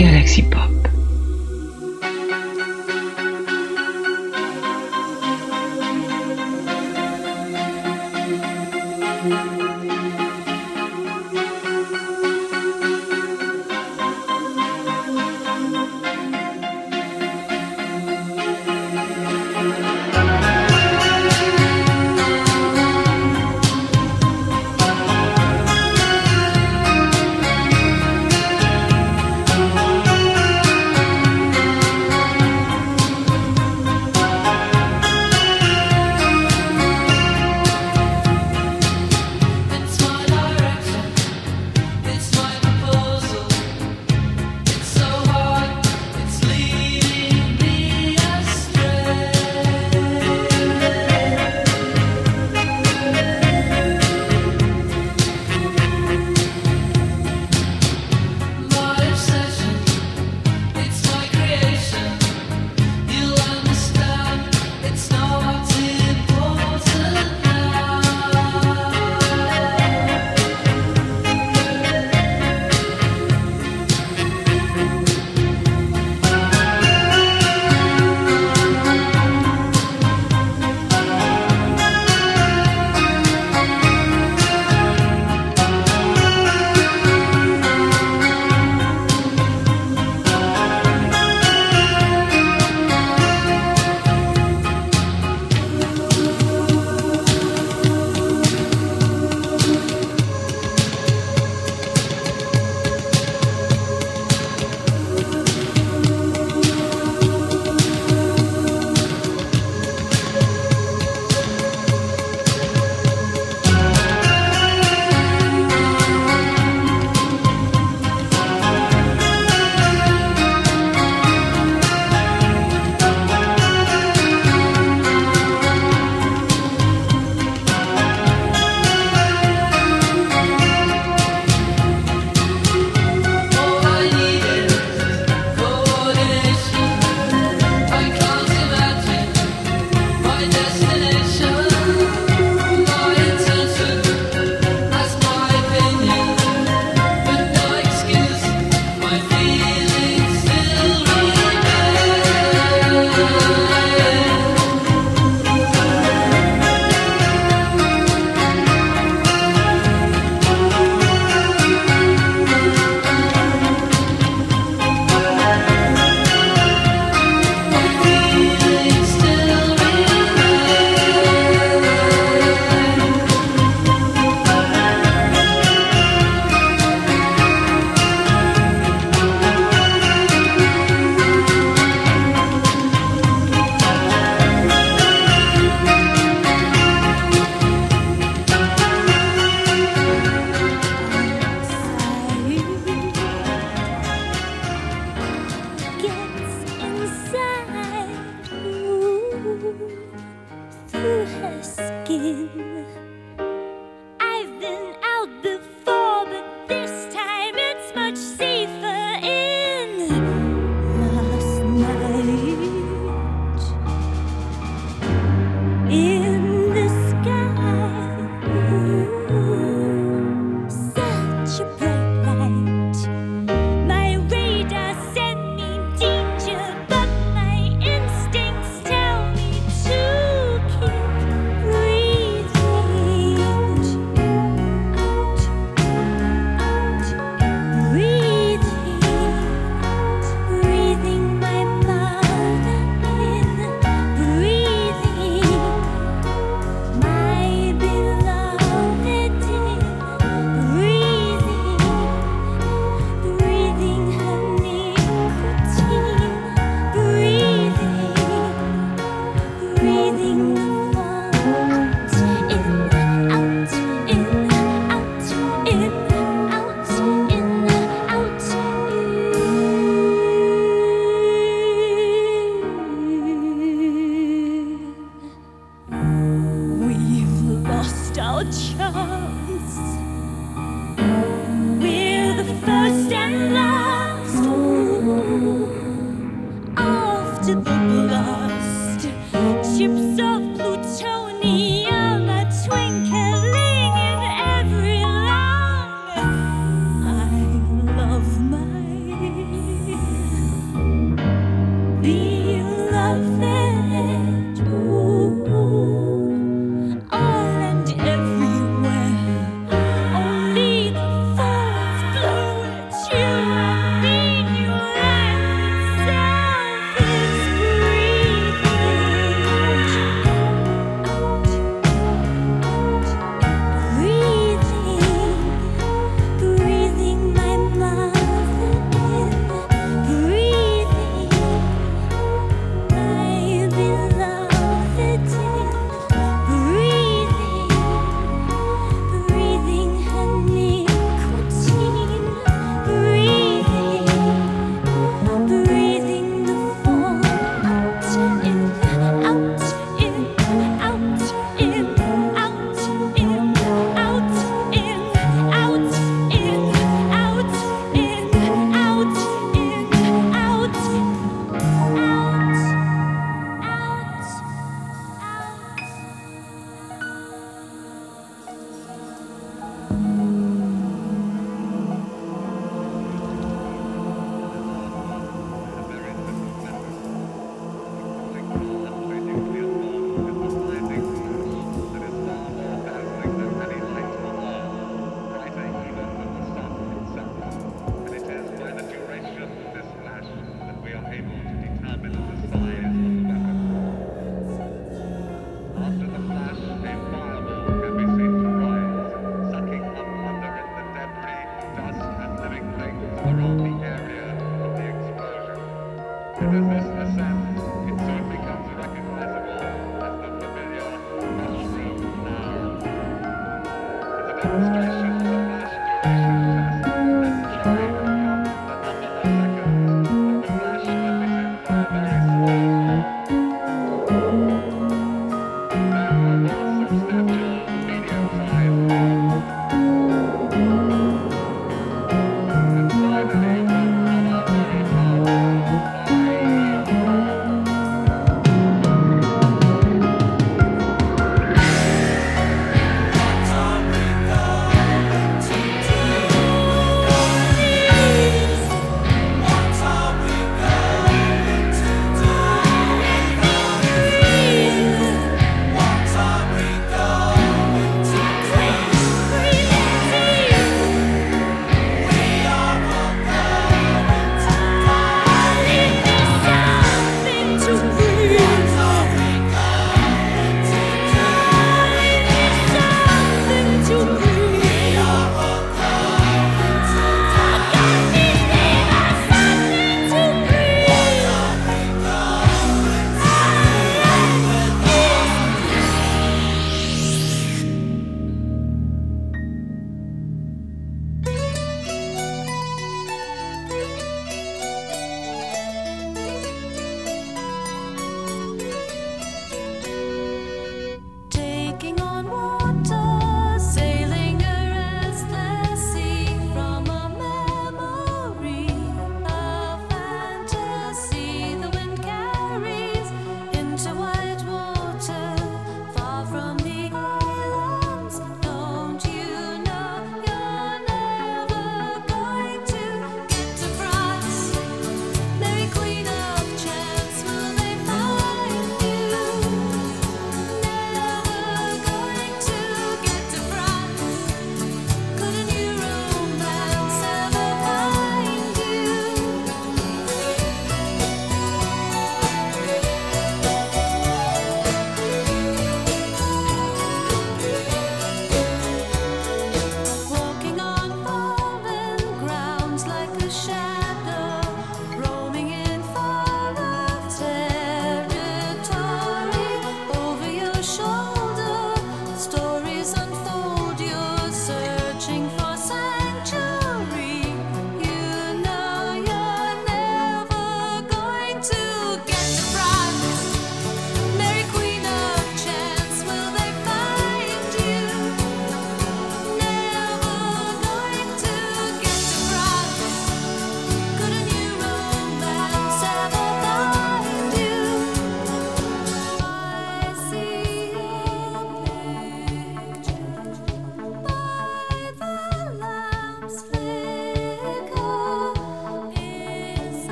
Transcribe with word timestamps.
Galaxy 0.00 0.40
Pop. 0.40 0.69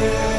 Yeah. 0.00 0.37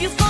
you 0.00 0.08
fall. 0.08 0.29